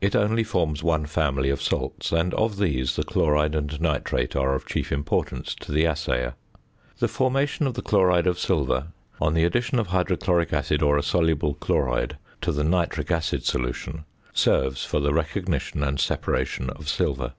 [0.00, 4.54] It only forms one family of salts, and of these the chloride and nitrate are
[4.54, 6.32] of chief importance to the assayer.
[6.98, 11.02] The formation of the chloride of silver on the addition of hydrochloric acid or a
[11.02, 17.34] soluble chloride to the nitric acid solution, serves for the recognition and separation of silver.